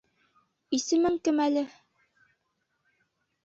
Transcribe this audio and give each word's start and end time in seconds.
Исемең 0.77 1.21
кем 1.29 1.43
әле? 1.47 1.65